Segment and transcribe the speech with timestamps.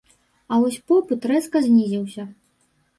[0.51, 2.31] А вось попыт рэзка знізіўся.